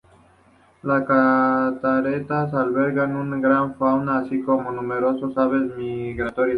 [0.81, 6.49] Las cataratas albergan una gran fauna, así como numerosas aves migratorias.